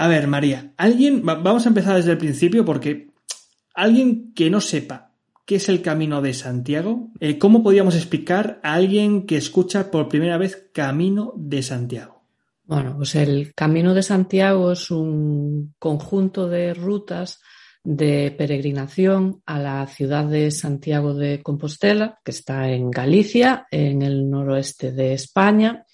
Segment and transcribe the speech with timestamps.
[0.00, 3.10] A ver, María, alguien, vamos a empezar desde el principio porque
[3.74, 5.12] alguien que no sepa
[5.44, 10.08] qué es el Camino de Santiago, eh, ¿cómo podríamos explicar a alguien que escucha por
[10.08, 12.22] primera vez Camino de Santiago?
[12.64, 17.42] Bueno, pues el Camino de Santiago es un conjunto de rutas
[17.84, 24.30] de peregrinación a la ciudad de Santiago de Compostela, que está en Galicia, en el
[24.30, 25.84] noroeste de España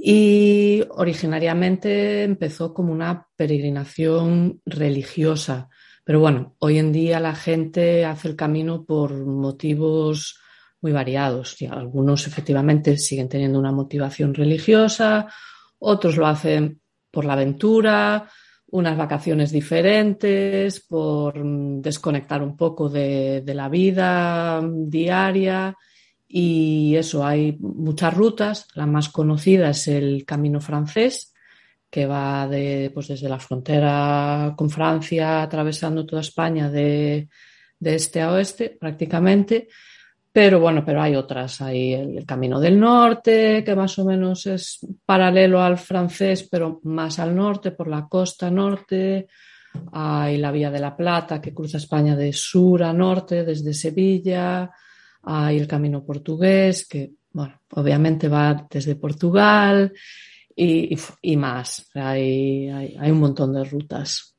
[0.00, 5.68] y originariamente empezó como una peregrinación religiosa.
[6.04, 10.38] Pero bueno, hoy en día la gente hace el camino por motivos
[10.80, 11.60] muy variados.
[11.60, 15.26] Y algunos efectivamente siguen teniendo una motivación religiosa,
[15.80, 18.30] otros lo hacen por la aventura,
[18.70, 21.42] unas vacaciones diferentes, por
[21.80, 25.74] desconectar un poco de, de la vida diaria
[26.28, 28.68] y eso, hay muchas rutas.
[28.74, 31.32] La más conocida es el Camino francés,
[31.90, 37.28] que va de, pues desde la frontera con Francia, atravesando toda España de,
[37.80, 39.68] este a oeste prácticamente.
[40.30, 41.62] Pero bueno, pero hay otras.
[41.62, 47.18] Hay el, Camino del Norte, que más o menos es paralelo al francés, pero más
[47.18, 49.28] al norte, por la costa norte.
[49.92, 54.70] Hay la Vía de la Plata, que cruza España de sur a norte, desde Sevilla
[55.22, 59.92] hay el camino portugués, que, bueno, obviamente va desde Portugal
[60.56, 61.88] y, más.
[61.94, 64.34] Hay, hay, un montón de rutas.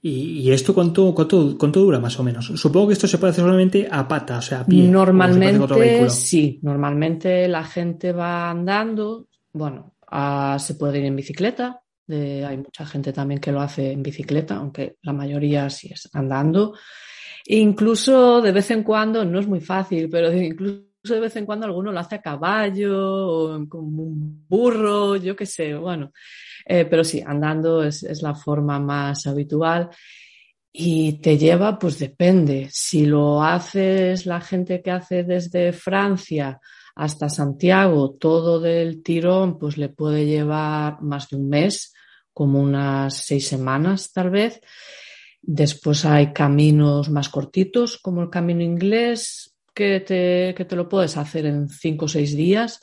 [0.00, 2.46] ¿Y, esto cuánto, cuánto, cuánto, dura más o menos?
[2.46, 4.88] Supongo que esto se puede hacer solamente a pata, o sea, a pie.
[4.88, 6.60] Normalmente, sí.
[6.62, 9.26] Normalmente la gente va andando.
[9.52, 9.94] Bueno,
[10.58, 11.80] se puede ir en bicicleta.
[12.08, 16.74] hay mucha gente también que lo hace en bicicleta, aunque la mayoría sí es andando.
[17.46, 21.66] Incluso de vez en cuando, no es muy fácil, pero incluso de vez en cuando
[21.66, 26.12] alguno lo hace a caballo o como un burro, yo qué sé, bueno.
[26.64, 29.90] Eh, pero sí, andando es, es la forma más habitual.
[30.72, 32.68] Y te lleva, pues depende.
[32.70, 36.60] Si lo haces la gente que hace desde Francia
[36.94, 41.94] hasta Santiago, todo del tirón, pues le puede llevar más de un mes,
[42.32, 44.60] como unas seis semanas tal vez.
[45.40, 51.16] Después hay caminos más cortitos, como el camino inglés, que te, que te lo puedes
[51.16, 52.80] hacer en cinco o seis días.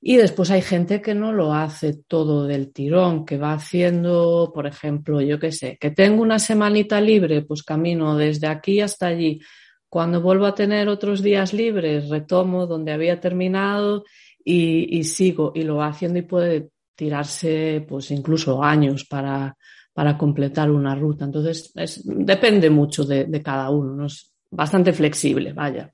[0.00, 4.66] Y después hay gente que no lo hace todo del tirón, que va haciendo, por
[4.66, 9.40] ejemplo, yo qué sé, que tengo una semanita libre, pues camino desde aquí hasta allí.
[9.90, 14.04] Cuando vuelvo a tener otros días libres, retomo donde había terminado
[14.42, 15.52] y, y sigo.
[15.54, 19.56] Y lo va haciendo y puede tirarse pues incluso años para,
[19.92, 21.24] para completar una ruta.
[21.24, 25.92] Entonces, es, depende mucho de, cada uno, es bastante flexible, vaya.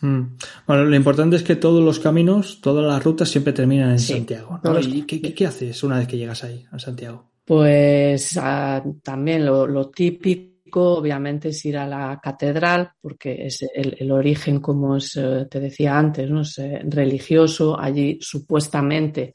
[0.00, 0.36] Hmm.
[0.66, 4.60] Bueno, lo importante es que todos los caminos, todas las rutas siempre terminan en Santiago.
[4.80, 7.30] ¿Y qué, haces una vez que llegas ahí, a Santiago?
[7.44, 14.60] Pues ah, también lo, típico, obviamente, es ir a la catedral, porque es el, origen,
[14.60, 16.42] como eh, te decía antes, ¿no?
[16.42, 17.78] es eh, religioso.
[17.78, 19.32] Allí supuestamente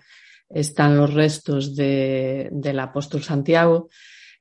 [0.49, 3.89] están los restos de, del apóstol Santiago.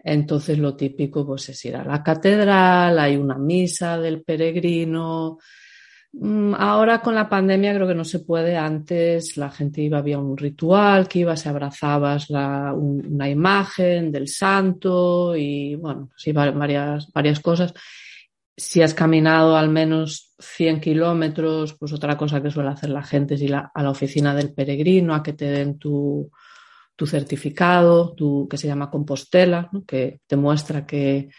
[0.05, 5.39] Entonces lo típico pues es ir a la catedral, hay una misa del peregrino.
[6.15, 8.57] Mm, ahora con la pandemia creo que no se puede.
[8.57, 14.29] Antes la gente iba, había un ritual que ibas, se abrazabas la, una imagen del
[14.29, 17.73] santo y bueno, sí, varias, varias cosas
[18.57, 23.35] si has caminado al menos 100 kilómetros, pues otra cosa que suele hacer la gente
[23.35, 26.31] es ir a, la oficina del peregrino a que te den tu,
[27.05, 31.31] certificado, tu, que se llama Compostela, que te muestra que,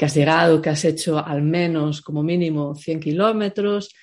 [0.00, 3.94] has llegado, que has hecho al menos como mínimo 100 kilómetros.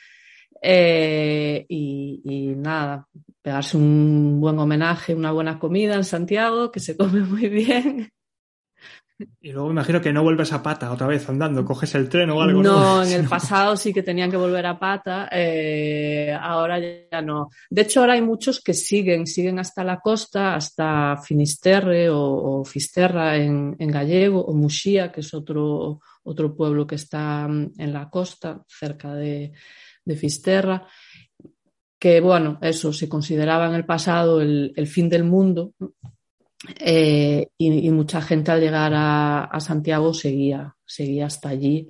[0.62, 3.08] Eh, y, y, nada,
[3.42, 8.12] pegarse un buen homenaje, una buena comida en Santiago, que se come muy bien.
[9.42, 12.30] Y luego me imagino que no vuelves a pata otra vez andando, coges el tren
[12.30, 12.64] o algo.
[12.64, 17.50] No, en el pasado sí que tenían que volver a pata, eh, ahora ya no.
[17.70, 23.36] De hecho, ahora hay muchos que siguen, siguen hasta la costa, hasta Finisterre o, Fisterra
[23.36, 28.64] en, gallego, o Muxía, que es otro, otro pueblo que está mm, en la costa,
[28.68, 29.52] cerca de,
[30.06, 30.88] de Fisterra
[32.00, 35.74] que bueno, eso se consideraba en el pasado el, el fin del mundo,
[36.80, 41.90] eh, y, mucha gente al llegar a, Santiago seguía, seguía hasta allí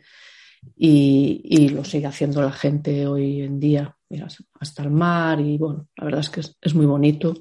[0.76, 3.96] y, lo sigue haciendo la gente hoy en día,
[4.60, 7.34] hasta el mar y bueno, la verdad es que es, muy bonito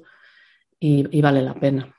[0.79, 1.93] y, vale la pena.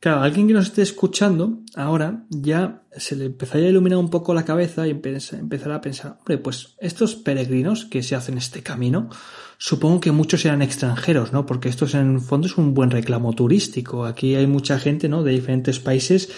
[0.00, 4.32] Claro, alguien que nos esté escuchando ahora ya se le empezaría a iluminar un poco
[4.32, 9.10] la cabeza y empezará a pensar, hombre, pues estos peregrinos que se hacen este camino,
[9.58, 11.44] supongo que muchos eran extranjeros, ¿no?
[11.44, 14.06] Porque esto en el fondo es un buen reclamo turístico.
[14.06, 15.22] Aquí hay mucha gente, ¿no?
[15.22, 16.30] De diferentes países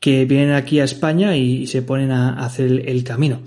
[0.00, 3.42] que vienen aquí a España y, se ponen a, hacer el, camino.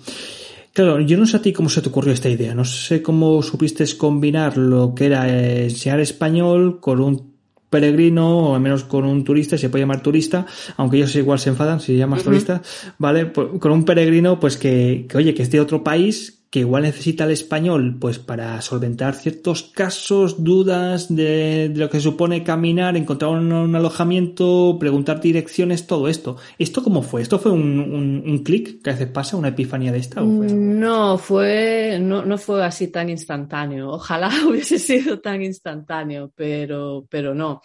[0.74, 3.42] Claro, yo no sé a ti cómo se te ocurrió esta idea, no sé cómo
[3.42, 5.28] supiste combinar lo que era
[5.64, 7.35] enseñar español con un
[7.76, 10.46] peregrino o al menos con un turista, se puede llamar turista,
[10.78, 12.62] aunque ellos igual se enfadan si se llamas turista,
[12.98, 13.26] ¿vale?
[13.26, 16.84] Pues, con un peregrino, pues que, que, oye, que es de otro país, que igual
[16.84, 23.32] necesita el español, pues para solventar ciertos casos, dudas de, lo que supone caminar, encontrar
[23.32, 26.38] un, alojamiento, preguntar direcciones, todo esto.
[26.58, 27.22] ¿Esto cómo fue?
[27.22, 30.22] ¿Esto fue un, un, clic que a veces pasa, una epifanía de esta?
[30.22, 33.90] No, fue, no, no fue así tan instantáneo.
[33.90, 37.60] Ojalá hubiese sido tan instantáneo, pero, pero no.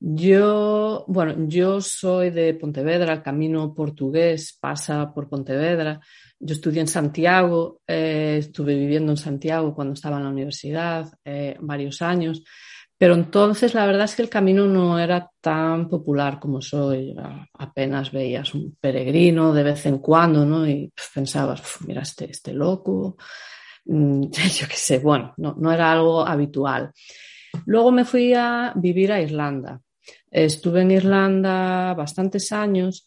[0.00, 6.00] Yo, bueno, yo soy de Pontevedra, el camino portugués pasa por Pontevedra.
[6.46, 11.56] Yo estudié en Santiago, eh, estuve viviendo en Santiago cuando estaba en la universidad eh,
[11.58, 12.44] varios años,
[12.98, 17.16] pero entonces la verdad es que el camino no era tan popular como soy.
[17.54, 20.68] Apenas veías un peregrino de vez en cuando, ¿no?
[20.68, 23.16] Y pensabas, mira, este, este loco,
[23.86, 24.24] mm,
[24.60, 26.92] yo qué sé, bueno, no, no era algo habitual.
[27.64, 29.80] Luego me fui a vivir a Irlanda.
[30.30, 33.06] Estuve en Irlanda bastantes años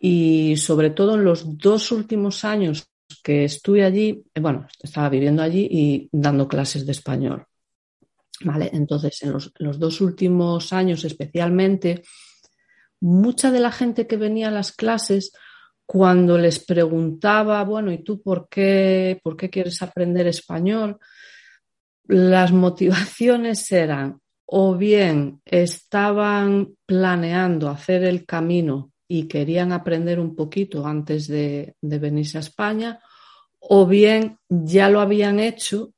[0.00, 2.88] y sobre todo en los dos últimos años
[3.22, 7.46] que estuve allí, eh, bueno, estaba viviendo allí y dando clases de español.
[8.44, 8.70] ¿Vale?
[8.72, 12.04] Entonces, en los, dos últimos años especialmente,
[13.00, 15.32] mucha de la gente que venía a las clases,
[15.84, 20.98] cuando les preguntaba, bueno, ¿y tú por qué, por qué quieres aprender español?
[22.06, 30.86] Las motivaciones eran o bien estaban planeando hacer el camino y querían aprender un poquito
[30.86, 33.00] antes de, venirse a España,
[33.58, 35.94] o bien ya lo habían hecho,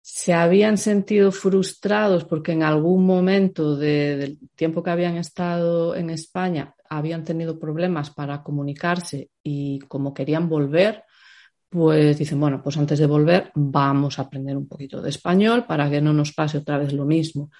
[0.00, 6.74] se habían sentido frustrados porque en algún momento del tiempo que habían estado en España
[6.88, 11.04] habían tenido problemas para comunicarse y como querían volver,
[11.68, 15.88] pues dicen, bueno, pues antes de volver vamos a aprender un poquito de español para
[15.88, 17.50] que no nos pase otra vez lo mismo.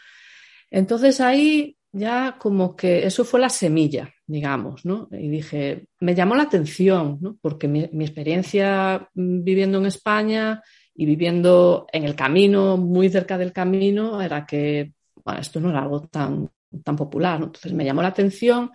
[0.71, 5.09] Entonces ahí ya como que eso fue la semilla, digamos, ¿no?
[5.11, 7.37] Y dije, me llamó la atención, ¿no?
[7.41, 10.63] Porque mi, experiencia mm, viviendo en España
[10.95, 14.93] y viviendo en el camino, muy cerca del camino, era que,
[15.39, 16.49] esto no era algo tan,
[16.85, 17.47] tan popular, ¿no?
[17.47, 18.71] Entonces me llamó la atención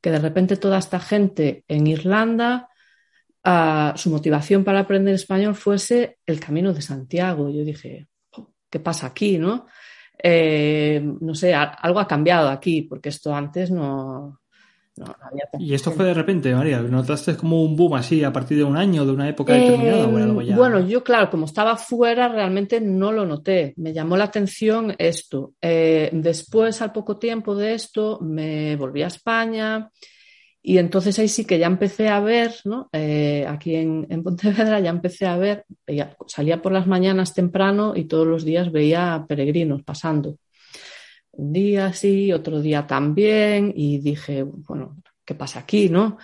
[0.00, 2.68] que de repente toda esta gente en Irlanda,
[3.44, 7.48] ah, su motivación para aprender español fuese el camino de Santiago.
[7.48, 8.08] Yo dije,
[8.70, 9.66] ¿qué pasa aquí, no?
[10.22, 14.40] Eh, no sé, algo ha cambiado aquí, porque esto antes no,
[15.04, 15.44] había.
[15.58, 16.80] ¿Y esto fue de repente, María?
[16.80, 20.04] ¿Notaste como un boom así a partir de un año, de una época determinada?
[20.04, 23.74] Eh, bueno, yo, claro, como estaba fuera, realmente no lo noté.
[23.76, 25.54] Me llamó la atención esto.
[25.60, 29.90] Eh, después, al poco tiempo de esto, me volví a España.
[30.60, 32.90] Y entonces ahí sí que ya empecé a ver, ¿no?
[32.92, 35.64] Eh, aquí en, Pontevedra ya empecé a ver,
[36.26, 40.36] salía por las mañanas temprano y todos los días veía peregrinos pasando.
[41.38, 46.18] Un día sí, otro día también, y dije, bueno, ¿qué pasa aquí, no?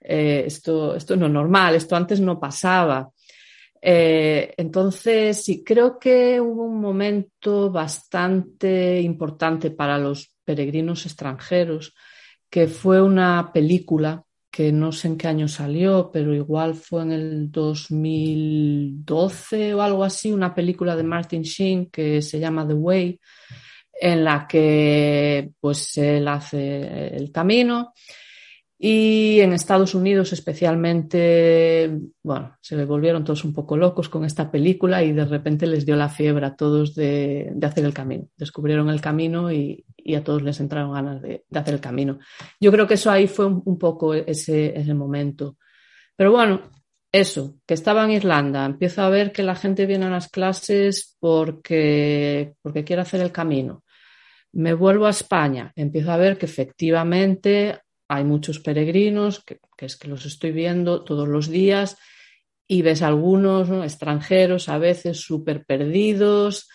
[0.00, 3.10] Eh, esto, esto no es normal, esto antes no pasaba.
[3.80, 11.94] Eh, entonces, sí, creo que hubo un momento bastante importante para los peregrinos extranjeros
[12.50, 17.12] que fue una película que no sé en qué año salió, pero igual fue en
[17.12, 23.20] el 2012 o algo así, una película de Martin Sheen que se llama The Way,
[24.00, 27.92] en la que pues él hace el camino
[28.80, 31.90] y en Estados Unidos especialmente,
[32.22, 35.96] bueno, se volvieron todos un poco locos con esta película y de repente les dio
[35.96, 38.28] la fiebre a todos de, hacer el camino.
[38.36, 39.84] Descubrieron el camino y,
[40.16, 42.20] a todos les entraron ganas de, hacer el camino.
[42.60, 45.56] Yo creo que eso ahí fue un, poco ese, ese momento.
[46.14, 46.70] Pero bueno,
[47.10, 51.16] eso, que estaba en Irlanda, empiezo a ver que la gente viene a las clases
[51.18, 53.82] porque, porque quiere hacer el camino.
[54.52, 60.08] Me vuelvo a España, empiezo a ver que efectivamente hay muchos peregrinos, que, es que
[60.08, 61.98] los estoy viendo todos los días,
[62.66, 66.68] y ves algunos extranjeros a veces súper perdidos,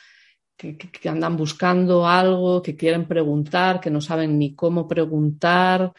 [0.55, 5.91] que, andan buscando algo, que quieren preguntar, que no saben ni cómo preguntar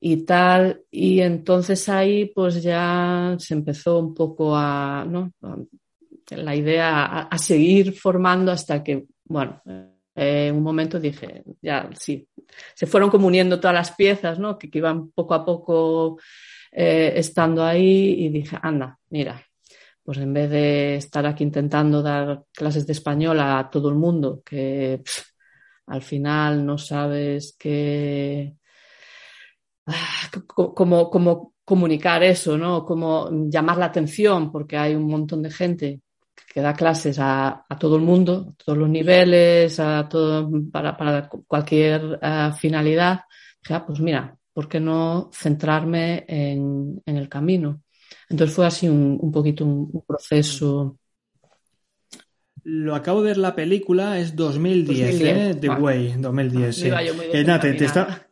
[0.00, 0.82] y tal.
[0.90, 5.06] Y entonces ahí pues ya se empezó un poco a,
[6.30, 9.62] la idea a, seguir formando hasta que, bueno,
[10.14, 12.28] en un momento dije, ya sí,
[12.74, 14.58] se fueron como uniendo todas las piezas, ¿no?
[14.58, 16.18] Que, iban poco a poco
[16.70, 19.42] eh, estando ahí y dije, anda, mira,
[20.04, 24.42] pues en vez de estar aquí intentando dar clases de español a todo el mundo,
[24.44, 25.02] que
[25.86, 28.56] al final no sabes qué,
[29.86, 32.84] ah, cómo, comunicar eso, ¿no?
[32.84, 36.00] Cómo llamar la atención, porque hay un montón de gente
[36.52, 42.18] que da clases a, todo el mundo, a todos los niveles, a todo, para, cualquier
[42.22, 43.20] uh, finalidad.
[43.68, 47.82] Ya, pues mira, ¿por qué no centrarme en, en el camino?
[48.28, 50.98] Entonces fue así un, un poquito un, proceso.
[52.64, 55.56] Lo acabo de ver la película, es 2010, ¿eh?
[55.60, 56.76] The Way, 2010.
[56.76, 56.88] Sí.
[56.88, 58.26] Eh, te, está...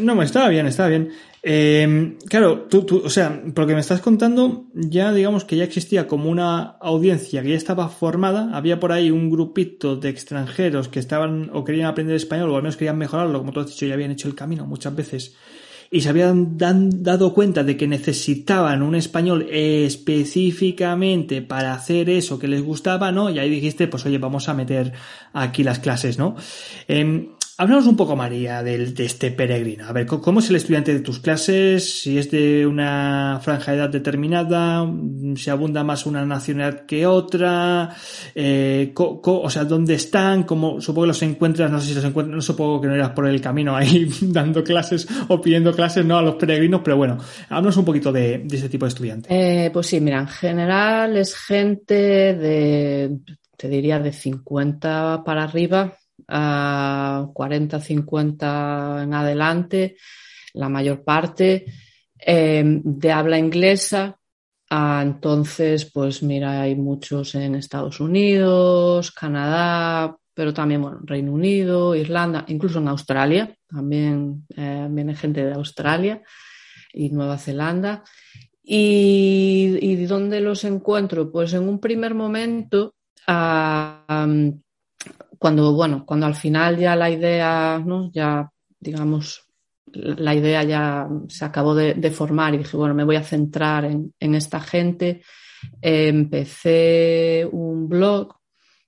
[0.00, 1.12] No, estaba bien, estaba bien.
[1.40, 6.08] Eh, claro, tú, tú, o sea, por me estás contando, ya digamos que ya existía
[6.08, 10.98] como una audiencia que ya estaba formada, había por ahí un grupito de extranjeros que
[10.98, 13.94] estaban o querían aprender español o al menos querían mejorarlo, como tú has dicho, ya
[13.94, 15.36] habían hecho el camino muchas veces
[15.94, 22.48] y se habían dado cuenta de que necesitaban un español específicamente para hacer eso que
[22.48, 23.30] les gustaba, ¿no?
[23.30, 24.92] Y ahí dijiste, pues oye, vamos a meter
[25.32, 26.34] aquí las clases, ¿no?
[26.88, 29.86] Eh, Háblanos un poco, María, de, este peregrino.
[29.86, 32.00] A ver, ¿cómo es el estudiante de tus clases?
[32.00, 34.84] Si es de una franja de edad determinada,
[35.36, 37.94] si abunda más una nacionalidad que otra,
[38.34, 40.42] eh, o sea, ¿dónde están?
[40.42, 43.10] ¿Cómo, supongo que los encuentras, no sé si los encuentras, no supongo que no eras
[43.10, 46.18] por el camino ahí dando clases o pidiendo clases, ¿no?
[46.18, 47.18] A los peregrinos, pero bueno,
[47.50, 49.28] háblanos un poquito de, de ese tipo de estudiante.
[49.30, 51.94] Eh, pues sí, mira, en general es gente
[52.34, 53.16] de,
[53.56, 55.96] te diría, de 50 para arriba,
[56.28, 59.96] a 40, 50 en adelante,
[60.54, 61.66] la mayor parte,
[62.18, 64.18] em, de habla inglesa.
[64.70, 71.94] Ah, entonces, pues mira, hay muchos en Estados Unidos, Canadá, pero también, bueno, Reino Unido,
[71.94, 76.22] Irlanda, incluso en Australia, también eh, viene gente de Australia
[76.92, 78.02] y Nueva Zelanda.
[78.62, 81.30] ¿Y, y dónde los encuentro?
[81.30, 82.94] Pues en un primer momento
[85.44, 88.10] cuando, bueno, cuando al final ya la idea, ¿no?
[88.10, 89.46] Ya, digamos,
[89.92, 94.34] la idea ya se acabó de, formar y dije, bueno, me voy a centrar en,
[94.34, 95.20] esta gente.
[95.82, 98.36] empecé un blog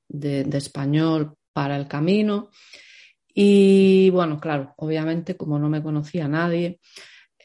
[0.08, 2.48] de, español para el camino
[3.34, 6.80] y bueno, claro, obviamente como no me conocía nadie,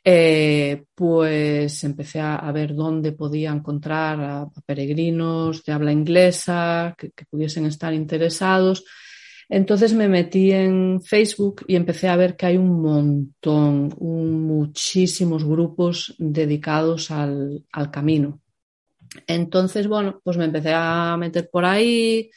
[0.04, 7.66] eh, pues empecé a, ver dónde podía encontrar a, peregrinos de habla inglesa que, pudiesen
[7.66, 8.84] estar interesados.
[9.48, 16.16] Entonces me metí en Facebook y empecé a ver que hay un montón, muchísimos grupos
[16.18, 18.42] dedicados al, al camino.
[19.28, 22.32] Entonces, bueno, pues me empecé a meter por ahí,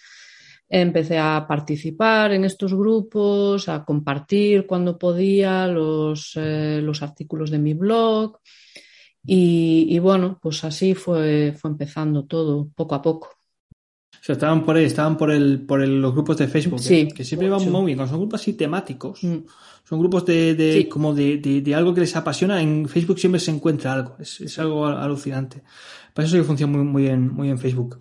[0.81, 7.59] empecé a participar en estos grupos, a compartir cuando podía los, eh, los artículos de
[7.59, 8.39] mi blog
[9.27, 13.31] y, bueno, pues así fue, fue empezando todo poco a poco.
[14.21, 17.25] O sea, estaban por ahí, estaban por el, por los grupos de Facebook, sí, que,
[17.25, 18.09] siempre van muy bien.
[18.09, 19.23] Son grupos así temáticos.
[19.23, 19.39] Mm.
[19.87, 22.63] Son grupos de, de como de, de, algo que les apasiona.
[22.63, 24.17] En Facebook siempre se encuentra algo.
[24.19, 25.63] Es, es algo alucinante.
[26.15, 27.99] Para eso que funciona muy, muy bien, muy bien Facebook.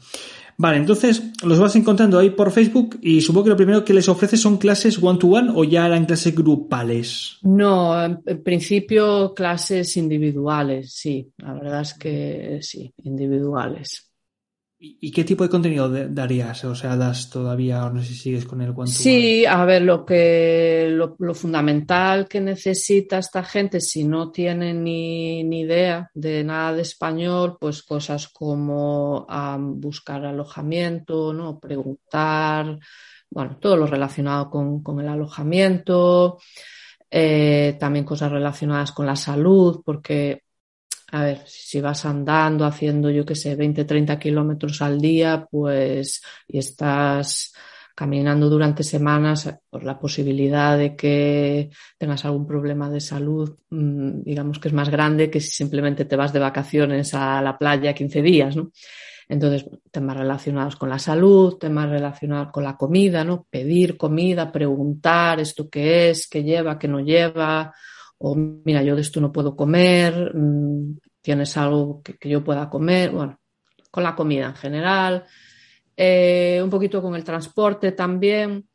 [0.57, 4.07] Vale, entonces los vas encontrando ahí por Facebook y supongo que lo primero que les
[4.07, 7.39] ofreces son clases one-to-one o ya eran clases grupales.
[7.41, 11.31] No, en principio clases individuales, sí.
[11.37, 14.12] La verdad es que sí, individuales.
[14.85, 16.65] ¿Y qué tipo de contenido darías?
[16.65, 18.91] O sea, das todavía, no sé si sigues con el cuento.
[18.91, 25.39] Sí, a ver, lo que lo, fundamental que necesita esta gente, si no tiene ni,
[25.39, 29.25] idea de nada de español, pues cosas como
[29.77, 31.61] buscar alojamiento, ¿no?
[31.61, 32.77] Preguntar,
[33.29, 36.39] bueno, todo lo relacionado con, el alojamiento,
[37.09, 40.42] eh, también cosas relacionadas con la salud, porque
[41.13, 46.23] a ver, si vas andando, haciendo, yo qué sé, 20, 30 kilómetros al día, pues,
[46.47, 47.53] y estás
[47.93, 54.57] caminando durante semanas, pues la posibilidad de que tengas algún problema de salud, mm, digamos
[54.57, 58.23] que es más grande que si simplemente te vas de vacaciones a la playa 15
[58.23, 58.71] días, ¿no?
[59.29, 63.45] Entonces, temas relacionados con la salud, temas relacionados con la comida, ¿no?
[63.51, 67.71] Pedir comida, preguntar esto qué es, qué lleva, qué no lleva,
[68.19, 73.11] o mira, yo de esto no puedo comer, mm, tienes algo que, yo pueda comer,
[73.11, 73.39] bueno,
[73.91, 75.25] con la comida en general.
[75.95, 78.67] Eh, un poquito con el transporte también,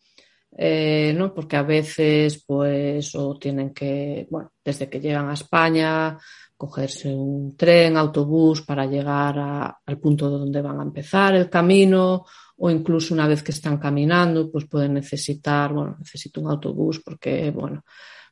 [0.56, 1.34] eh, ¿no?
[1.34, 6.16] Porque a veces, pues, o tienen que, bueno, desde que llegan a España,
[6.56, 12.24] cogerse un tren, autobús para llegar al punto donde van a empezar el camino,
[12.56, 17.50] o incluso una vez que están caminando, pues pueden necesitar, bueno, necesito un autobús porque,
[17.50, 17.84] bueno,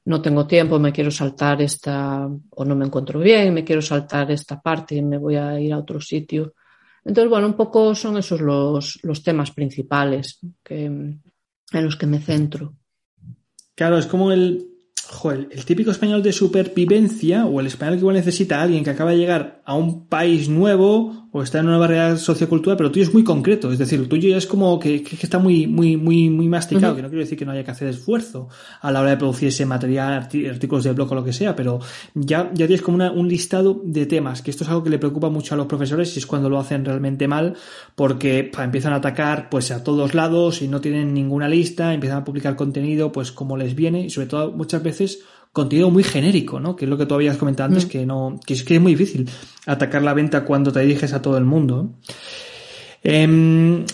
[0.06, 4.30] no tengo tiempo, me quiero saltar esta, o no me encuentro bien, me quiero saltar
[4.30, 6.54] esta parte y me voy a ir a otro sitio.
[7.04, 11.22] Entonces, bueno, un poco son esos los, los temas principales en
[11.72, 12.74] los que me centro.
[13.74, 14.68] Claro, es como el,
[15.50, 19.10] el típico español de supervivencia o el español que igual necesita a alguien que acaba
[19.10, 23.12] de llegar a un país nuevo o está en una barrera sociocultural, pero tuyo es
[23.12, 26.30] muy concreto, es decir, el tuyo ya es como que, que está muy, muy, muy,
[26.30, 28.48] muy masticado, que no quiero decir que no haya que hacer esfuerzo
[28.80, 31.78] a la hora de producir ese material, artículos de blog o lo que sea, pero
[32.14, 34.98] ya, ya tienes como una, un listado de temas, que esto es algo que le
[34.98, 37.54] preocupa mucho a los profesores y es cuando lo hacen realmente mal,
[37.94, 42.24] porque empiezan a atacar pues a todos lados y no tienen ninguna lista, empiezan a
[42.24, 45.20] publicar contenido pues como les viene y sobre todo muchas veces
[45.56, 46.76] contenido muy genérico, ¿no?
[46.76, 47.88] Que es lo que tú habías comentado antes, mm.
[47.88, 49.26] que no, que es que es muy difícil
[49.64, 51.94] atacar la venta cuando te diriges a todo el mundo.
[53.02, 53.84] Em,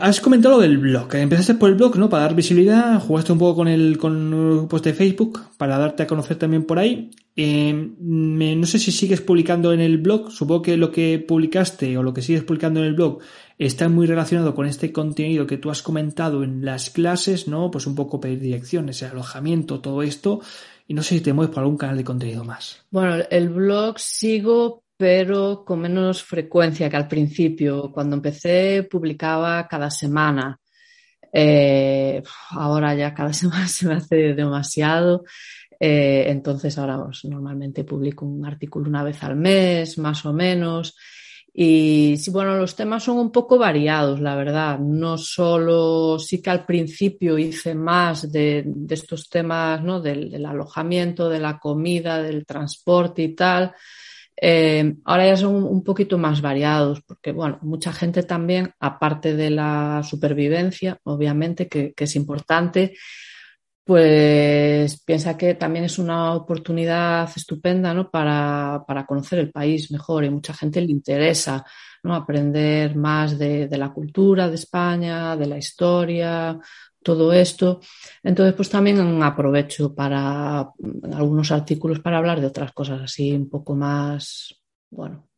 [0.00, 1.12] has comentado lo del blog.
[1.16, 2.08] Empezaste por el blog, ¿no?
[2.08, 3.00] Para dar visibilidad.
[3.00, 6.78] Jugaste un poco con el con grupos de Facebook para darte a conocer también por
[6.78, 7.10] ahí.
[7.34, 10.30] Em, no sé si sigues publicando en el blog.
[10.30, 13.18] Supongo que lo que publicaste o lo que sigues publicando en el blog
[13.58, 17.70] está muy relacionado con este contenido que tú has comentado en las clases, ¿no?
[17.70, 20.40] Pues un poco pedir direcciones, el alojamiento, todo esto.
[20.90, 22.84] Y no sé si te mueves por algún canal de contenido más.
[22.90, 27.92] Bueno, el blog sigo, pero con menos frecuencia que al principio.
[27.92, 30.58] Cuando empecé publicaba cada semana.
[31.32, 32.20] Eh,
[32.50, 35.22] ahora ya cada semana se me hace demasiado.
[35.78, 40.96] Eh, entonces ahora pues, normalmente publico un artículo una vez al mes, más o menos.
[41.52, 44.78] Y sí, bueno, los temas son un poco variados, la verdad.
[44.78, 50.00] No solo, sí que al principio hice más de, estos temas, ¿no?
[50.00, 53.74] Del, alojamiento, de la comida, del transporte y tal.
[54.42, 59.50] Eh, ahora ya son un poquito más variados, porque, bueno, mucha gente también, aparte de
[59.50, 62.94] la supervivencia, obviamente, que es importante,
[63.84, 68.10] pues piensa que también es una oportunidad estupenda ¿no?
[68.10, 71.64] para, conocer el país mejor y mucha gente le interesa
[72.02, 72.14] ¿no?
[72.14, 76.58] aprender más de, la cultura de España, de la historia,
[77.02, 77.80] todo esto.
[78.22, 80.70] Entonces, pues también aprovecho para
[81.12, 85.28] algunos artículos para hablar de otras cosas así un poco más, bueno,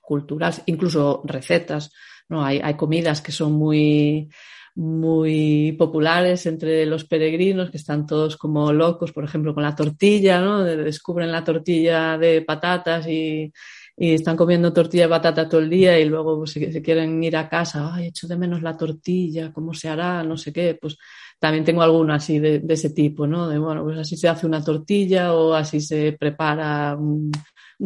[0.00, 1.92] culturales, incluso recetas.
[2.28, 2.44] ¿no?
[2.44, 4.30] Hay, hay comidas que son muy
[4.74, 10.40] muy populares entre los peregrinos que están todos como locos, por ejemplo, con la tortilla,
[10.40, 10.64] ¿no?
[10.64, 13.52] Descubren la tortilla de patatas y,
[13.96, 17.50] están comiendo tortilla de patata todo el día y luego pues, se, quieren ir a
[17.50, 20.22] casa, ay, echo de menos la tortilla, ¿cómo se hará?
[20.22, 20.96] No sé qué, pues
[21.38, 23.46] también tengo alguna así de, ese tipo, ¿no?
[23.48, 27.30] De bueno, pues así se hace una tortilla o así se prepara un,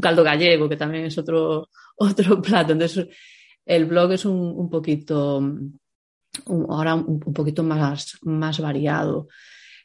[0.00, 2.72] caldo gallego, que también es otro, otro plato.
[2.74, 3.08] Entonces,
[3.66, 5.40] el blog es un, un poquito
[6.46, 9.28] ahora un, poquito más, más variado.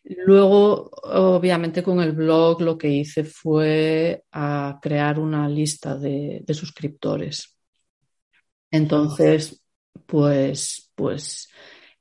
[0.03, 7.55] Luego, obviamente, con el blog lo que hice fue a crear una lista de, suscriptores.
[8.71, 9.62] Entonces,
[10.05, 11.49] pues, pues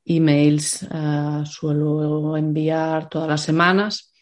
[0.04, 4.12] emails eh, suelo enviar todas las semanas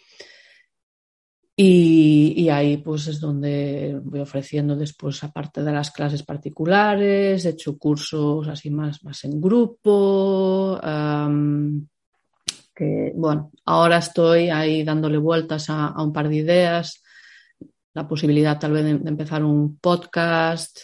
[1.59, 7.79] y, ahí pues es donde voy ofreciendo después, aparte de las clases particulares, he hecho
[7.79, 10.79] cursos así más, más en grupo.
[12.75, 17.03] que bueno, ahora estoy ahí dándole vueltas a, un par de ideas,
[17.95, 20.81] la posibilidad tal vez de, empezar un podcast,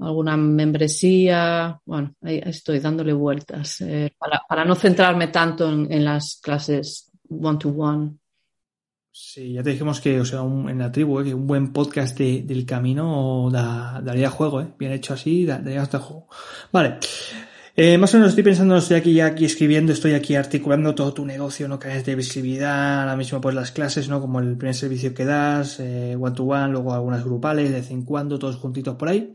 [0.00, 4.12] alguna membresía, bueno, ahí estoy dándole vueltas eh,
[4.48, 7.96] para, no centrarme tanto en, las clases one-to-one.
[7.96, 8.23] one
[9.16, 12.18] Sí, ya te dijimos que, o sea, en la tribu, eh, que un buen podcast
[12.18, 14.74] del camino daría juego, ¿eh?
[14.76, 16.26] Bien hecho así, daría hasta juego.
[16.72, 16.98] Vale.
[17.76, 21.14] Eh, más o menos estoy pensando, estoy aquí ya aquí escribiendo, estoy aquí articulando todo
[21.14, 21.78] tu negocio, ¿no?
[21.78, 24.20] Que es de visibilidad, ahora mismo pues las clases, ¿no?
[24.20, 27.92] Como el primer servicio que das, eh, one to one, luego algunas grupales, de vez
[27.92, 29.32] en cuando, todos juntitos por ahí.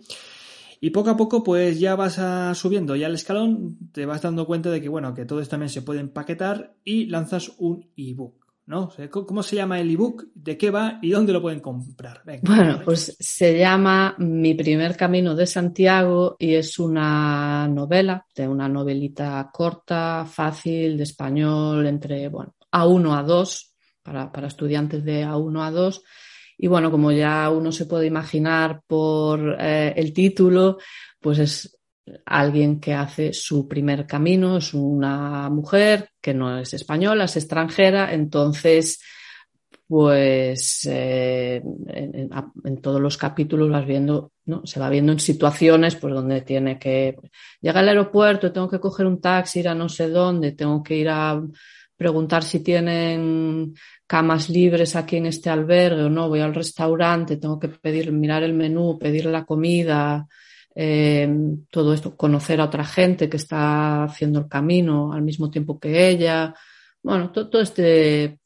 [0.81, 4.45] Y poco a poco, pues ya vas a, subiendo ya el escalón, te vas dando
[4.45, 8.38] cuenta de que, bueno, que todo esto también se puede empaquetar y lanzas un ebook.
[8.69, 8.91] ¿No?
[9.09, 10.25] ¿Cómo se llama el ebook?
[10.35, 12.21] ¿De qué va y dónde lo pueden comprar?
[12.43, 18.69] bueno, pues se llama Mi primer camino de Santiago y es una novela, de una
[18.69, 25.65] novelita corta, fácil, de español, entre bueno, A1 a 2, para, para estudiantes de A1
[25.65, 26.03] a 2.
[26.59, 30.77] Y bueno, como ya uno se puede imaginar por eh, el título,
[31.19, 31.78] pues es
[32.25, 38.13] alguien que hace su primer camino, es una mujer que no es española, es extranjera,
[38.13, 38.99] entonces
[39.89, 44.61] pues eh, en, todos los capítulos vas viendo, ¿no?
[44.63, 47.15] Se va viendo en situaciones pues donde tiene que
[47.59, 50.95] llegar al aeropuerto, tengo que coger un taxi, ir a no sé dónde, tengo que
[50.95, 51.41] ir a
[51.97, 53.73] preguntar si tienen
[54.05, 58.43] camas libres aquí en este albergue o no, voy al restaurante, tengo que pedir, mirar
[58.43, 60.27] el menú, pedir la comida,
[60.81, 61.29] eh,
[61.69, 66.07] todo esto, conocer a otra gente que está haciendo el camino al mismo tiempo que
[66.07, 66.55] ella.
[67.03, 68.39] Bueno, todo, todo este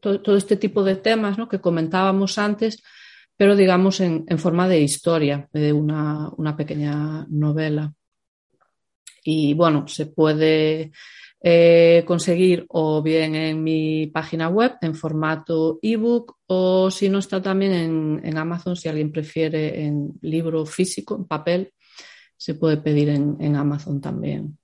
[0.00, 1.46] todo, este tipo de temas ¿no?
[1.46, 2.82] que comentábamos antes,
[3.36, 7.92] pero digamos en, en forma de historia, de una, una, pequeña novela.
[9.22, 10.90] Y bueno, se puede
[11.46, 17.42] eh, conseguir o bien en mi página web en formato ebook o si no está
[17.42, 21.74] también en, Amazon, si alguien prefiere en libro físico, en papel,
[22.34, 24.56] se puede pedir en, Amazon también.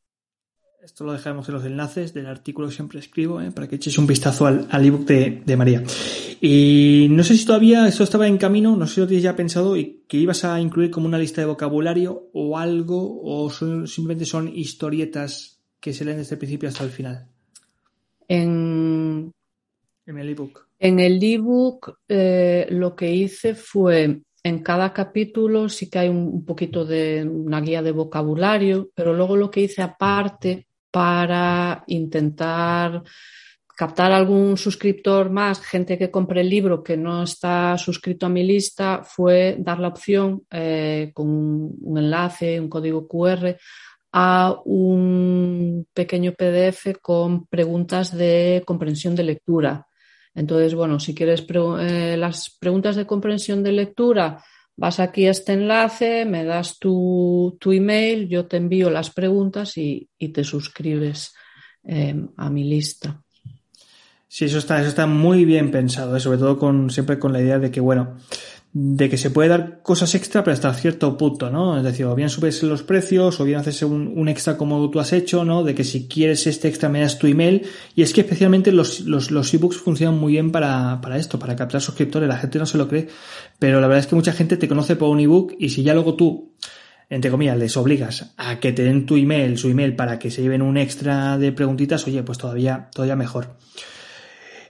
[0.82, 3.50] Esto lo dejaremos en los enlaces del artículo que siempre escribo, ¿eh?
[3.50, 5.84] para que eches un vistazo al, ebook de, de, María.
[6.40, 9.36] Y no sé si todavía eso estaba en camino, no sé si lo tienes ya
[9.36, 13.86] pensado y que ibas a incluir como una lista de vocabulario o algo, o son,
[13.86, 17.26] simplemente son historietas que se leen desde el principio hasta el final.
[18.28, 19.32] En,
[20.06, 20.68] en el ebook.
[20.78, 26.44] En el ebook eh, lo que hice fue en cada capítulo sí que hay un,
[26.44, 33.02] poquito de una guía de vocabulario, pero luego lo que hice aparte para intentar
[33.76, 38.44] captar algún suscriptor más, gente que compre el libro que no está suscrito a mi
[38.44, 43.56] lista, fue dar la opción eh, con un enlace, un código QR
[44.12, 49.86] a un pequeño PDF con preguntas de comprensión de lectura.
[50.34, 51.44] Entonces, bueno, si quieres
[51.80, 54.42] eh, las preguntas de comprensión de lectura,
[54.76, 59.76] vas aquí a este enlace, me das tu, tu email, yo te envío las preguntas
[59.76, 61.34] y, y te suscribes
[61.84, 63.22] eh, a mi lista.
[64.26, 66.20] Sí, eso está, eso está muy bien pensado, ¿eh?
[66.20, 68.16] sobre todo con, siempre con la idea de que, bueno,
[68.72, 71.76] de que se puede dar cosas extra pero hasta cierto punto, ¿no?
[71.76, 75.00] Es decir, o bien subes los precios, o bien haces un, un, extra como tú
[75.00, 75.64] has hecho, ¿no?
[75.64, 77.62] De que si quieres este extra me das tu email.
[77.96, 81.56] Y es que especialmente los, los, los ebooks funcionan muy bien para, para esto, para
[81.56, 82.28] captar suscriptores.
[82.28, 83.08] La gente no se lo cree,
[83.58, 85.94] pero la verdad es que mucha gente te conoce por un ebook y si ya
[85.94, 86.52] luego tú
[87.08, 90.42] entre comillas, les obligas a que te den tu email, su email, para que se
[90.42, 93.56] lleven un extra de preguntitas, oye, pues todavía, todavía mejor.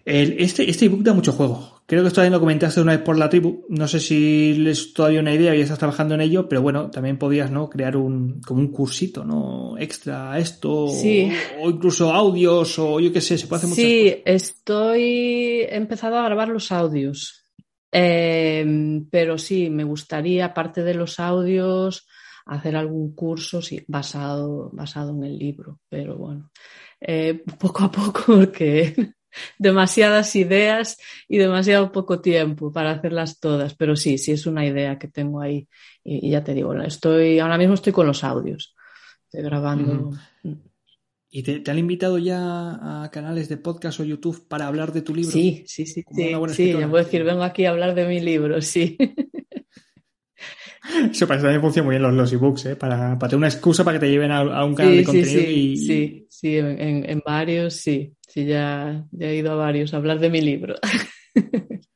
[0.06, 1.79] El, este, este ebook da mucho juego.
[1.90, 3.66] Creo que esto también lo comentaste una vez por la tribu.
[3.68, 7.18] No sé si les todavía una idea y estás trabajando en ello, pero bueno, también
[7.18, 7.68] podías, ¿no?
[7.68, 9.76] Crear un, como un cursito, ¿no?
[9.76, 10.86] Extra a esto.
[10.86, 11.32] Sí.
[11.58, 15.02] O, o, incluso audios, o yo qué sé, se puede hacer muchas Sí, estoy
[15.62, 17.44] he empezado a grabar los audios.
[17.90, 18.64] Eh,
[19.10, 22.06] pero sí, me gustaría, aparte de los audios,
[22.46, 25.80] hacer algún curso sí, basado, basado en el libro.
[25.88, 26.52] Pero bueno,
[27.00, 28.94] eh, poco a poco, porque
[29.58, 34.98] demasiadas ideas y demasiado poco tiempo para hacerlas todas, pero sí, sí es una idea
[34.98, 35.68] que tengo ahí
[36.04, 38.74] y, y ya te digo, estoy ahora mismo estoy con los audios,
[39.24, 39.92] estoy grabando.
[39.92, 40.12] Uh
[40.44, 40.60] -huh.
[41.32, 45.02] ¿Y te, te, han invitado ya a canales de podcast o YouTube para hablar de
[45.02, 45.30] tu libro?
[45.30, 48.60] Sí, sí, sí, sí, sí ya puedo decir, vengo aquí a hablar de mi libro,
[48.60, 48.98] sí.
[51.10, 52.76] Eso también funciona muy bien los, los ebooks, ¿eh?
[52.76, 55.04] para, para tener una excusa para que te lleven a, a un canal sí, de
[55.04, 55.40] contenido.
[55.40, 55.76] Sí, sí, y...
[55.76, 58.14] sí, sí en, en, varios, sí.
[58.26, 60.76] Sí, ya, ya he ido a varios a hablar de mi libro.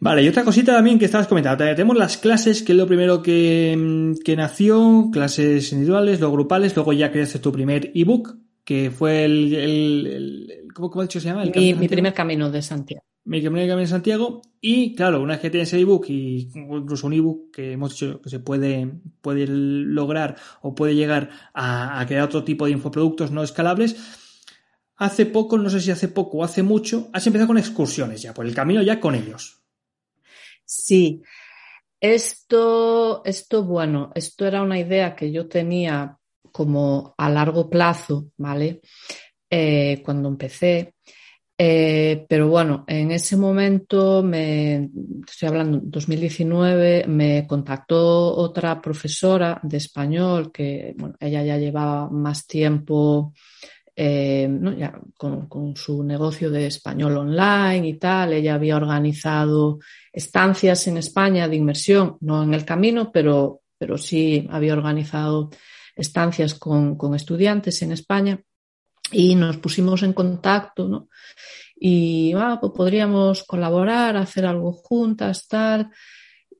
[0.00, 1.62] Vale, y otra cosita también que estabas comentando.
[1.64, 6.94] Tenemos las clases, que es lo primero que, que nació, clases individuales, luego grupales, luego
[6.94, 8.34] ya creaste tu primer ebook,
[8.64, 11.42] que fue el, el, el ¿cómo, ¿cómo, ha dicho se llama?
[11.42, 13.04] El mi, mi primer camino de Santiago.
[13.24, 14.42] Mi camino de Santiago.
[14.60, 18.20] Y claro, una vez que tienes el ebook y incluso un ebook que hemos dicho
[18.20, 23.30] que se puede, puede lograr o puede llegar a, a crear otro tipo de infoproductos
[23.30, 23.96] no escalables,
[24.96, 28.34] hace poco, no sé si hace poco o hace mucho, has empezado con excursiones ya,
[28.34, 29.62] por el camino ya con ellos.
[30.64, 31.22] Sí,
[32.00, 36.16] esto, esto, bueno, esto era una idea que yo tenía
[36.52, 38.80] como a largo plazo, ¿vale?
[39.48, 40.94] Eh, cuando empecé.
[41.62, 44.88] Eh, pero bueno, en ese momento, me,
[45.28, 52.46] estoy hablando 2019, me contactó otra profesora de español que, bueno, ella ya llevaba más
[52.46, 53.34] tiempo
[53.94, 54.72] eh, ¿no?
[54.72, 58.32] ya con, con, su negocio de español online y tal.
[58.32, 64.48] Ella había organizado estancias en España de inmersión, no en el camino, pero, pero sí
[64.50, 65.50] había organizado
[65.94, 68.42] estancias con, con estudiantes en España
[69.12, 71.08] y nos pusimos en contacto, ¿no?
[71.76, 75.90] Y ah, pues podríamos colaborar, hacer algo juntas, tal.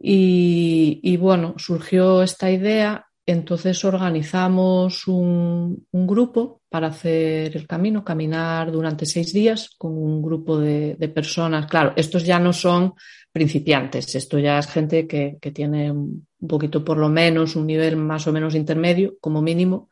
[0.01, 8.73] Y, y bueno, surgió esta idea entonces organizamos un, grupo para hacer el camino, caminar
[8.73, 11.67] durante seis días con un grupo de, personas.
[11.67, 12.95] Claro, estos ya no son
[13.31, 18.27] principiantes, esto ya es gente que, tiene un poquito por lo menos un nivel más
[18.27, 19.90] o menos intermedio, como mínimo,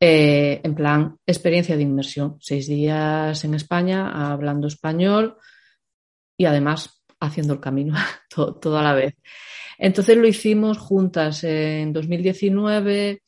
[0.00, 2.38] eh, en plan experiencia de inmersión.
[2.40, 5.36] Seis días en España hablando español
[6.36, 7.94] y además haciendo el camino
[8.60, 9.14] toda la vez.
[9.78, 13.22] Entonces lo hicimos juntas en 2019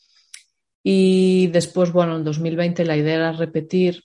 [0.83, 4.03] y después, bueno, en 2020 la idea era repetir.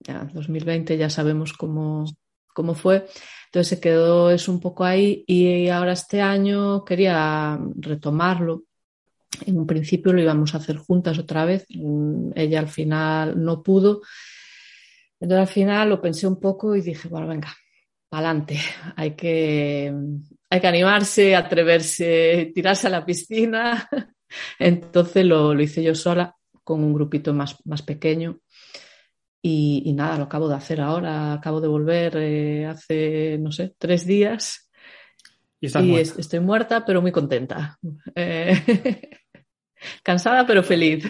[0.00, 2.04] Ya, en 2020 ya sabemos cómo,
[2.52, 3.06] cómo fue.
[3.46, 8.64] Entonces se quedó eso un poco ahí y ahora este año quería retomarlo.
[9.44, 11.66] En un principio lo íbamos a hacer juntas otra vez.
[12.34, 14.02] Ella al final no pudo.
[15.20, 17.54] Entonces al final lo pensé un poco y dije, bueno, venga,
[18.10, 18.58] adelante.
[18.96, 19.92] Hay que,
[20.48, 23.88] hay que animarse, atreverse, tirarse a la piscina.
[24.58, 28.40] Entonces lo, hice yo sola con un grupito más, más pequeño.
[29.42, 34.04] Y, nada, lo acabo de hacer ahora, acabo de volver eh, hace, no sé, tres
[34.04, 34.68] días.
[35.60, 37.78] Y, estoy muerta, pero muy contenta.
[38.14, 39.10] Eh,
[40.02, 41.04] cansada, pero feliz.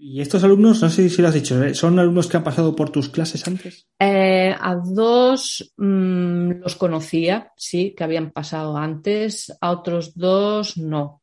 [0.00, 1.74] ¿Y estos alumnos, no sé si lo has dicho, ¿eh?
[1.74, 3.88] son alumnos que han pasado por tus clases antes?
[3.98, 11.22] Eh, a dos mm, los conocía, sí, que habían pasado antes, a otros dos no.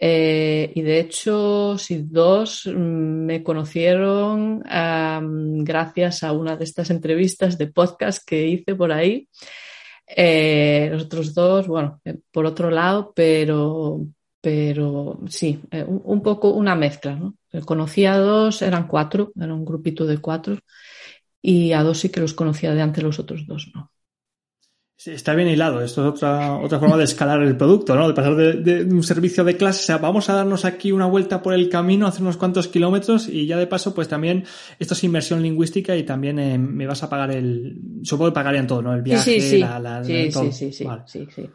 [0.00, 4.62] Eh, y de hecho, sí, dos mm, me conocieron
[5.64, 9.28] gracias a una de estas entrevistas de podcast que hice por ahí.
[10.16, 14.06] los otros dos, bueno, por otro lado, pero,
[14.48, 17.34] pero sí, un, poco una mezcla, ¿no?
[17.66, 20.56] Conocía a dos, eran cuatro, era un grupito de cuatro,
[21.42, 23.92] y a dos sí que los conocía de antes, los otros dos no.
[25.04, 25.82] está bien hilado.
[25.82, 28.08] Esto es otra, otra forma de escalar el producto, ¿no?
[28.08, 29.80] De pasar de, un servicio de clase.
[29.80, 33.28] O sea, vamos a darnos aquí una vuelta por el camino, hacer unos cuantos kilómetros
[33.28, 34.46] y ya de paso, pues también
[34.78, 38.00] esto es inversión lingüística y también eh, me vas a pagar el.
[38.02, 38.94] Supongo que pagarían todo, ¿no?
[38.94, 41.50] El viaje, sí, sí, la, sí, sí, sí, sí, sí, sí.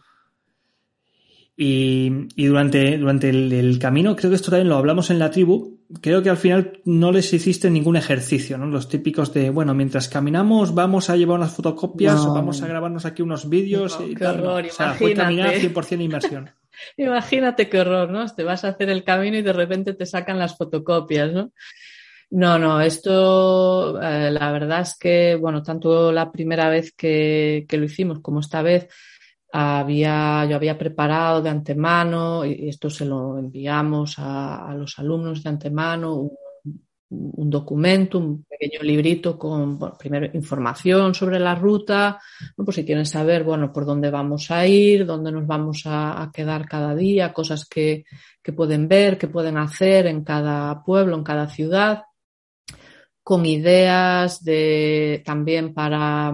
[1.55, 5.77] Y, y durante, durante el, camino, creo que esto también lo hablamos en la tribu,
[6.01, 8.65] creo que al final no les hiciste ningún ejercicio, ¿no?
[8.65, 13.05] Los típicos de, bueno, mientras caminamos vamos a llevar unas fotocopias o vamos a grabarnos
[13.05, 16.49] aquí unos vídeos y qué Horror, O sea, fue caminar 100% inmersión.
[16.97, 18.25] imagínate qué horror, ¿no?
[18.27, 21.51] Te vas a hacer el camino y de repente te sacan las fotocopias, ¿no?
[22.31, 27.77] No, no, esto eh, la verdad es que, bueno, tanto la primera vez que, que
[27.77, 28.87] lo hicimos como esta vez,
[29.55, 35.49] había, yo había preparado de antemano, y esto se lo enviamos a, los alumnos de
[35.49, 36.31] antemano,
[37.09, 42.19] un, documento, un pequeño librito con, primero información sobre la ruta,
[42.55, 46.67] pues si quieren saber, bueno, por dónde vamos a ir, dónde nos vamos a, quedar
[46.67, 48.05] cada día, cosas que,
[48.41, 52.05] que pueden ver, que pueden hacer en cada pueblo, en cada ciudad,
[53.21, 56.33] con ideas de también para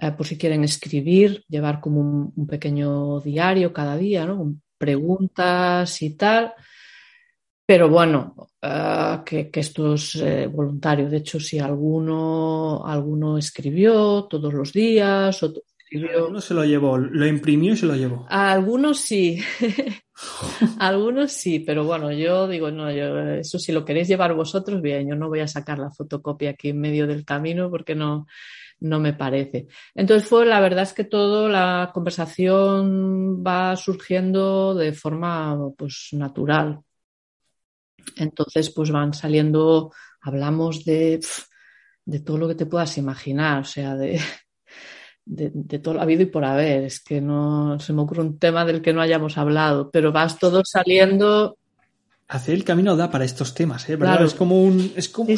[0.00, 4.38] eh, por si quieren escribir, llevar como un, pequeño diario cada día, ¿no?
[4.38, 6.54] Con preguntas y tal.
[7.66, 11.10] Pero bueno, eh, que, esto es eh, voluntario.
[11.10, 15.52] De hecho, si alguno, alguno escribió todos los días, o
[15.92, 18.24] Alguno se lo llevó, lo imprimió y se lo llevó.
[18.30, 19.38] algunos sí,
[20.78, 25.08] algunos sí, pero bueno, yo digo, no, yo, eso si lo queréis llevar vosotros, bien,
[25.08, 28.26] yo no voy a sacar la fotocopia aquí en medio del camino porque no,
[28.80, 29.68] no me parece.
[29.94, 36.80] Entonces fue, la verdad es que todo, la conversación va surgiendo de forma pues natural.
[38.16, 41.20] Entonces pues van saliendo, hablamos de,
[42.04, 44.20] de todo lo que te puedas imaginar, o sea, de,
[45.24, 46.84] de, de, todo lo habido y por haber.
[46.84, 50.38] Es que no se me ocurre un tema del que no hayamos hablado, pero vas
[50.38, 51.56] todo saliendo
[52.30, 53.98] hacer el camino da para estos temas, ¿eh?
[54.24, 54.92] Es como un.
[54.96, 55.30] Es, como,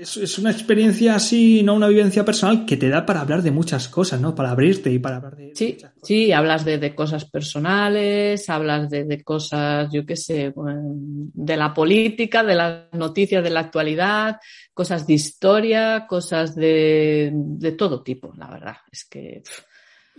[0.00, 3.88] Es, una experiencia así, no una vivencia personal que te da para hablar de muchas
[3.88, 4.34] cosas, ¿no?
[4.34, 5.52] Para abrirte y para hablar de.
[5.54, 12.44] Sí, sí, hablas de, cosas personales, hablas de, cosas, yo qué sé, de la política,
[12.44, 14.36] de las noticias de la actualidad,
[14.72, 18.76] cosas de historia, cosas de, de todo tipo, la verdad.
[18.92, 19.42] Es que.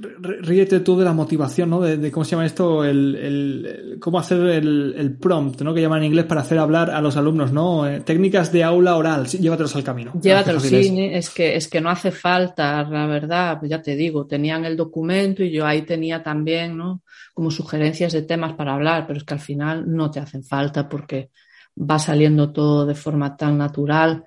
[0.02, 1.82] Ríete tú de la motivación, ¿no?
[1.82, 5.74] De, cómo se llama esto, el, cómo hacer el, prompt, ¿no?
[5.74, 7.86] Que llaman en inglés para hacer hablar a los alumnos, ¿no?
[7.86, 10.14] Eh, técnicas de aula oral, llévatelos al camino.
[10.22, 14.26] Llévatelos, sí, es que, es que no hace falta, la verdad, pues ya te digo,
[14.26, 17.04] tenían el documento y yo ahí tenía también, ¿no?
[17.34, 20.88] Como sugerencias de temas para hablar, pero es que al final no te hacen falta
[20.88, 21.30] porque
[21.78, 24.24] va saliendo todo de forma tan natural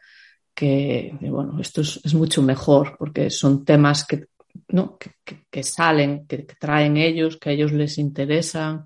[0.55, 4.27] que, bueno, esto es mucho mejor porque son temas que
[4.73, 4.99] ¿no?
[4.99, 8.85] que, salen, que, traen ellos, que a ellos les interesan.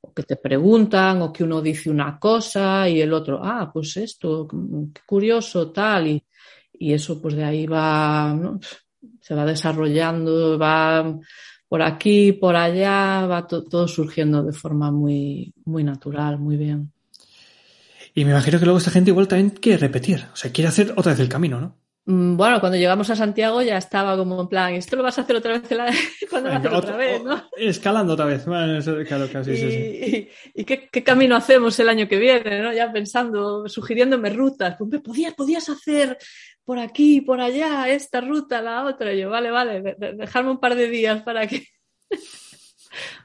[0.00, 3.96] o que te preguntan o que uno dice una cosa y el otro, ah, pues
[3.96, 6.24] esto, qué curioso, tal, y,
[6.78, 8.38] y eso pues de ahí va,
[9.20, 11.18] se va desarrollando, va
[11.68, 16.92] por aquí, por allá, va todo surgiendo de forma muy, muy natural, muy bien.
[18.14, 20.94] Y me imagino que luego esta gente igual también quiere repetir, o sea, quiere hacer
[20.96, 21.76] otra vez el camino, ¿no?
[22.10, 25.20] Mm, bueno, cuando llegamos a Santiago ya estaba como en plan, esto lo vas a
[25.20, 25.92] hacer otra vez, la...
[26.30, 27.22] ¿cuándo vas a hacer otra, vez?
[27.22, 27.44] ¿no?
[27.54, 30.28] Escalando otra vez, claro, casi, y, sí, sí.
[30.54, 32.62] ¿Y, qué, qué, camino hacemos el año que viene?
[32.62, 32.72] ¿no?
[32.72, 34.76] Ya pensando, sugiriéndome rutas.
[34.78, 36.16] Pues, podías, podías hacer
[36.64, 39.12] por aquí, por allá, esta ruta, la otra.
[39.12, 41.66] Y yo, vale, vale, dejarme un par de días para que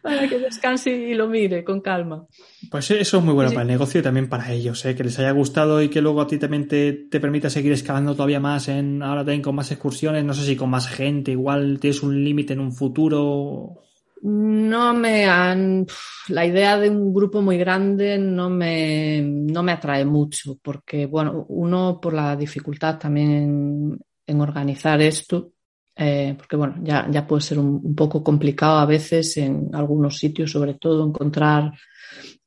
[0.02, 2.26] para que descanse y lo mire con calma.
[2.70, 3.56] Pues eso es muy bueno sí.
[3.56, 4.96] para el negocio y también para ellos, ¿eh?
[4.96, 8.14] que les haya gustado y que luego a ti también te, te, permita seguir escalando
[8.14, 11.80] todavía más, en ahora también con más excursiones, no sé si con más gente, igual
[11.80, 13.84] tienes un límite en un futuro.
[14.24, 15.86] No me han.
[16.30, 21.46] La idea de un grupo muy grande no me, no me atrae mucho, porque, bueno,
[21.50, 25.52] uno por la dificultad también en, en organizar esto,
[25.96, 30.52] eh, porque bueno, ya, ya puede ser un, poco complicado a veces en algunos sitios,
[30.52, 31.74] sobre todo encontrar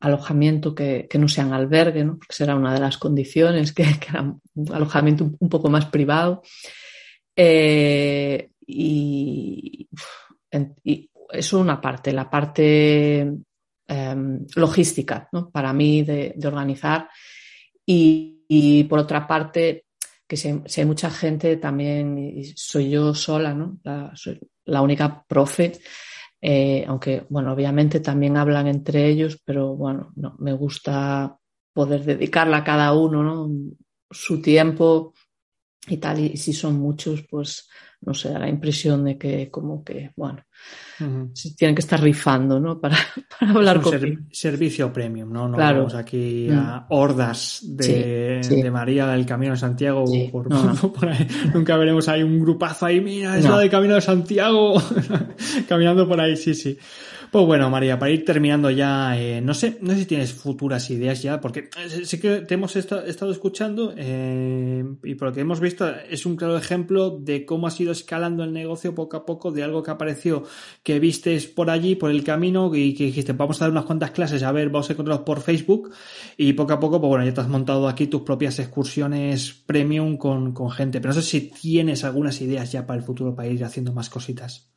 [0.01, 2.19] alojamiento que, que no sean albergue, ¿no?
[2.19, 6.43] porque será una de las condiciones, que, que era un alojamiento un, poco más privado.
[7.35, 9.89] Eh, y,
[10.85, 13.33] y, eso una parte, la parte
[13.89, 14.17] eh,
[14.57, 15.51] logística, ¿no?
[15.51, 17.09] para mí de, organizar.
[17.85, 19.86] Y, por otra parte,
[20.27, 23.79] que si, hay mucha gente también, y soy yo sola, ¿no?
[23.85, 25.73] La, soy la única profe,
[26.41, 31.39] eh, aunque, bueno, obviamente también hablan entre ellos, pero bueno, no, me gusta
[31.73, 33.51] poder dedicarle a cada uno, ¿no?
[34.11, 35.15] Su tiempo
[35.89, 37.69] y tal, y si son muchos, pues
[38.07, 40.39] no sé, da la impresión de que como que, bueno,
[41.01, 41.57] uh -huh.
[41.57, 42.81] tienen que estar rifando, ¿no?
[42.81, 42.97] Para,
[43.39, 45.49] para hablar con ser, servicio premium, ¿no?
[45.49, 45.79] No claro.
[45.79, 46.87] vamos aquí a mm.
[46.91, 48.63] hordas de, sí, sí.
[48.63, 50.07] de, María del Camino de Santiago.
[50.07, 50.29] Sí.
[50.31, 51.27] Por, no, por, por ahí.
[51.53, 53.53] Nunca veremos ahí un grupazo ahí, mira, es no.
[53.53, 54.81] la del Camino de Santiago,
[55.69, 56.79] caminando por ahí, sí, sí.
[57.37, 60.89] Pues bueno, María, para ir terminando ya, eh, no sé, no sé si tienes futuras
[60.89, 61.69] ideas ya, porque
[62.05, 66.37] sí que te hemos estado escuchando eh, y por lo que hemos visto es un
[66.37, 69.91] claro ejemplo de cómo has ido escalando el negocio poco a poco, de algo que
[69.91, 70.45] apareció,
[70.83, 74.13] que vistes por allí, por el camino y que dijiste, vamos a dar unas cuantas
[74.13, 75.91] clases, a ver, vamos a encontrarlos por Facebook
[76.39, 80.17] y poco a poco, pues bueno, ya te has montado aquí tus propias excursiones premium
[80.17, 83.47] con, con gente, pero no sé si tienes algunas ideas ya para el futuro para
[83.49, 84.75] ir haciendo más cositas.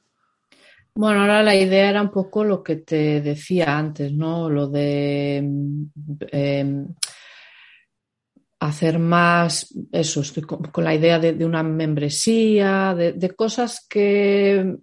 [0.99, 4.49] Bueno, ahora la idea era un poco lo que te decía antes, ¿no?
[4.49, 5.41] Lo de
[6.29, 6.85] eh,
[8.59, 13.87] hacer más, eso, estoy con, con la idea de, de, una membresía, de, de cosas
[13.89, 14.75] que,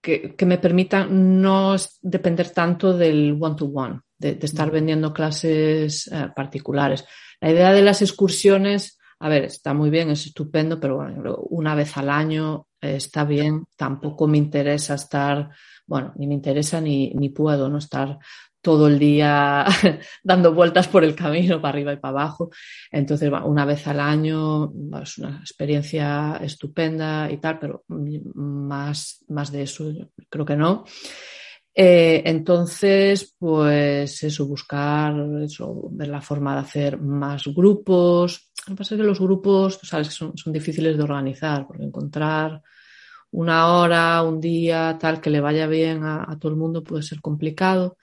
[0.00, 6.06] que, que, me permitan no depender tanto del one-to-one, -one, de, de, estar vendiendo clases
[6.06, 7.04] eh, particulares.
[7.40, 11.74] La idea de las excursiones, a ver, está muy bien, es estupendo, pero bueno, una
[11.74, 15.50] vez al año está bien, tampoco me interesa estar,
[15.86, 18.18] bueno, ni me interesa ni, ni puedo no estar
[18.64, 19.66] todo el día
[20.24, 22.50] dando vueltas por el camino para arriba y para abajo.
[22.90, 29.62] Entonces, una vez al año es una experiencia estupenda y tal, pero más, más de
[29.62, 29.92] eso
[30.30, 30.84] creo que no.
[31.76, 38.50] Eh, entonces, pues eso, buscar eso, ver la forma de hacer más grupos.
[38.66, 42.62] Lo que pasa es que los grupos, sabes, son, son difíciles de organizar, porque encontrar
[43.30, 47.02] una hora, un día, tal, que le vaya bien a, a todo el mundo puede
[47.02, 47.98] ser complicado.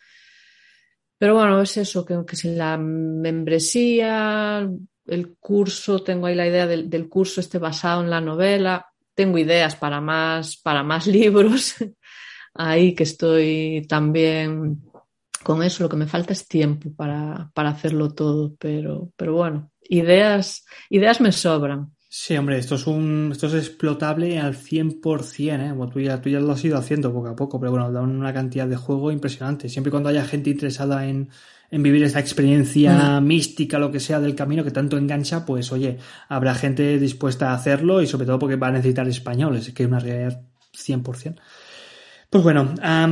[1.18, 4.68] Pero bueno, es eso, que, que si la membresía,
[5.06, 9.38] el curso, tengo ahí la idea del, del, curso este basado en la novela, tengo
[9.38, 11.76] ideas para más, para más libros,
[12.54, 14.82] ahí que estoy también
[15.44, 19.72] con eso, lo que me falta es tiempo para, para hacerlo todo, pero, pero bueno,
[19.90, 21.94] ideas, ideas me sobran.
[22.14, 25.72] Sí, hombre, esto es un esto es explotable al 100%, ¿eh?
[25.72, 28.02] Bueno, tú, ya, tú ya lo has ido haciendo poco a poco, pero bueno, da
[28.02, 29.70] una cantidad de juego impresionante.
[29.70, 31.30] Siempre y cuando haya gente interesada en,
[31.72, 33.26] en vivir esta experiencia mm.
[33.26, 37.54] mística, lo que sea del camino que tanto engancha, pues oye, habrá gente dispuesta a
[37.54, 40.42] hacerlo y sobre todo porque va a necesitar españoles, que es una realidad
[40.74, 41.40] 100%.
[42.32, 43.08] Pues bueno, a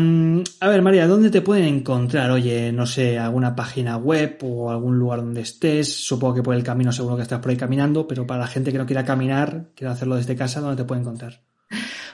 [0.69, 2.31] ver María, ¿dónde te pueden encontrar?
[2.31, 5.93] Oye, no sé, alguna página web o algún lugar donde estés.
[5.93, 8.71] Supongo que por el camino seguro que estás por ahí caminando, pero para la gente
[8.71, 11.41] que no quiera caminar, quiera hacerlo desde casa, ¿dónde te pueden encontrar?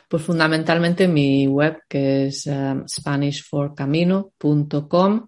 [0.10, 5.28] Pues fundamentalmente mi web, que es um, spanishforcamino.com.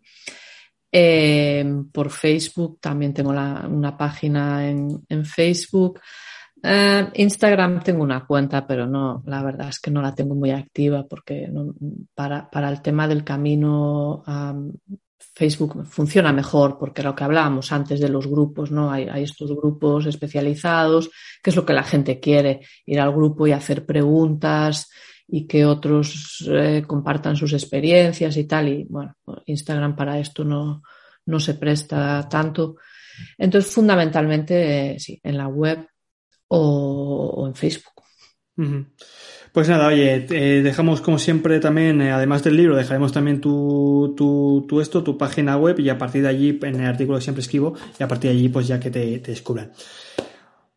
[0.92, 1.64] Eh,
[1.94, 6.00] por Facebook también tengo una página en Facebook.
[6.64, 10.50] Uh, Instagram tengo una cuenta, pero no, la verdad es que no la tengo muy
[10.52, 11.76] activa porque no,
[12.16, 14.24] para, para, el tema del camino
[15.38, 18.92] Facebook funciona mejor porque lo que hablábamos antes de los grupos, ¿no?
[18.92, 21.12] Hay, estos grupos especializados,
[21.44, 24.90] que es lo que la gente quiere, ir al grupo y hacer preguntas
[25.28, 28.68] y que otros eh, compartan sus experiencias y tal.
[28.70, 30.82] Y bueno, Instagram para esto no,
[31.28, 32.78] no se presta tanto.
[33.38, 35.88] Entonces, fundamentalmente, eh, sí, en la web
[36.48, 38.04] o, en Facebook.
[39.58, 40.20] Pues nada, oye,
[40.62, 45.58] dejamos como siempre también, eh, además del libro, dejaremos también tu, tu, esto, tu página
[45.58, 48.38] web y a partir de allí, en el artículo siempre escribo, y a partir de
[48.38, 49.72] allí, pues ya que te, descubran.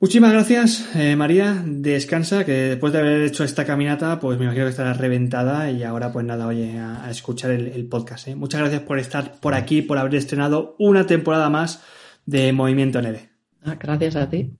[0.00, 1.62] Muchísimas gracias, eh, María.
[1.66, 5.82] Descansa, que después de haber hecho esta caminata, pues me imagino que estarás reventada y
[5.82, 8.28] ahora, pues nada, oye, a, escuchar el, podcast.
[8.28, 8.34] ¿eh?
[8.34, 11.82] Muchas gracias por estar por aquí, por haber estrenado una temporada más
[12.24, 13.28] de Movimiento Neve.
[13.62, 14.56] Ah, gracias a ti.